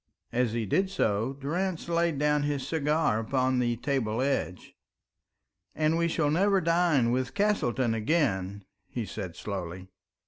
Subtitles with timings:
[0.31, 4.73] As he did so, Durrance laid down his cigar upon the table edge.
[5.75, 9.89] "And we shall never dine with Castleton again," he said slowly.